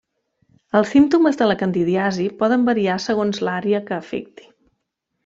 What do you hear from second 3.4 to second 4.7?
l'àrea que afecti.